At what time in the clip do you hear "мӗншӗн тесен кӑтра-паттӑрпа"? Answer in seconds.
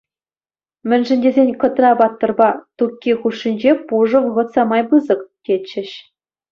0.87-2.49